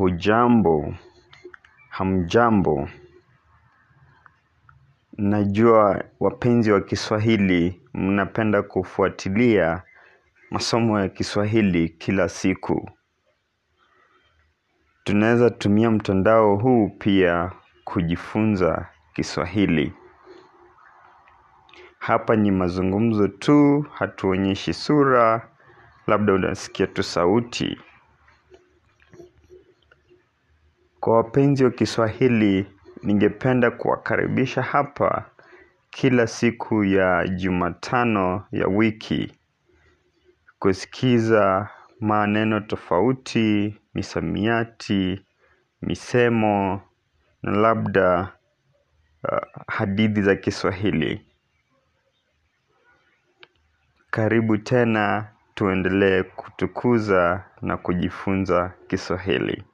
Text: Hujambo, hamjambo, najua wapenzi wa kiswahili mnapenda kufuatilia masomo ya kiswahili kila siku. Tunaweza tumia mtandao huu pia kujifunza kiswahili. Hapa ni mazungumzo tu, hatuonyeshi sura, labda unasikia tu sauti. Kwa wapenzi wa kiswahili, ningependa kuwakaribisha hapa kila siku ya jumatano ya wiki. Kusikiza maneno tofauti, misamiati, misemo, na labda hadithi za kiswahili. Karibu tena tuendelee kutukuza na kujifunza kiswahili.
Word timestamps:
Hujambo, 0.00 0.94
hamjambo, 1.88 2.88
najua 5.18 6.04
wapenzi 6.20 6.72
wa 6.72 6.80
kiswahili 6.80 7.80
mnapenda 7.94 8.62
kufuatilia 8.62 9.82
masomo 10.50 11.00
ya 11.00 11.08
kiswahili 11.08 11.88
kila 11.88 12.28
siku. 12.28 12.90
Tunaweza 15.04 15.50
tumia 15.50 15.90
mtandao 15.90 16.56
huu 16.56 16.88
pia 16.98 17.52
kujifunza 17.84 18.86
kiswahili. 19.14 19.92
Hapa 21.98 22.36
ni 22.36 22.50
mazungumzo 22.50 23.28
tu, 23.28 23.86
hatuonyeshi 23.92 24.74
sura, 24.74 25.48
labda 26.06 26.32
unasikia 26.32 26.86
tu 26.86 27.02
sauti. 27.02 27.78
Kwa 31.10 31.16
wapenzi 31.16 31.64
wa 31.64 31.70
kiswahili, 31.70 32.66
ningependa 33.02 33.70
kuwakaribisha 33.70 34.62
hapa 34.62 35.30
kila 35.90 36.26
siku 36.26 36.84
ya 36.84 37.28
jumatano 37.28 38.44
ya 38.52 38.66
wiki. 38.66 39.32
Kusikiza 40.58 41.68
maneno 42.00 42.60
tofauti, 42.60 43.76
misamiati, 43.94 45.24
misemo, 45.82 46.80
na 47.42 47.52
labda 47.52 48.32
hadithi 49.66 50.22
za 50.22 50.36
kiswahili. 50.36 51.26
Karibu 54.10 54.58
tena 54.58 55.26
tuendelee 55.54 56.22
kutukuza 56.22 57.44
na 57.62 57.76
kujifunza 57.76 58.72
kiswahili. 58.88 59.64